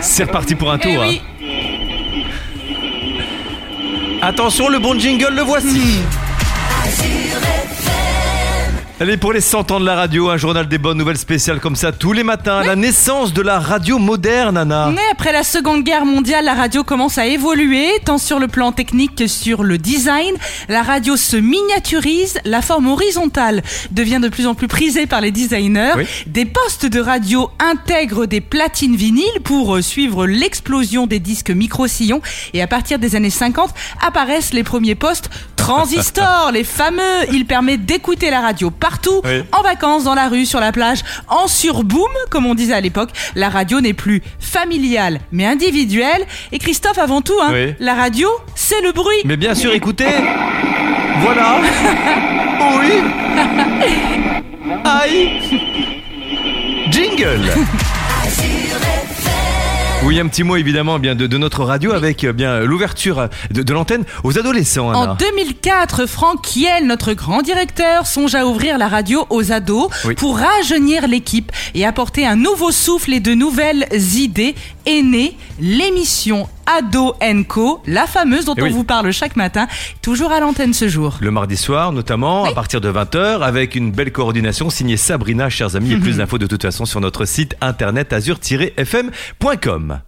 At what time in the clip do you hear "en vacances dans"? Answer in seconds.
39.52-40.14